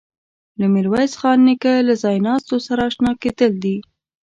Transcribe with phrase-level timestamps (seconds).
[0.59, 3.75] له میرویس خان نیکه له ځایناستو سره آشنا کېدل دي.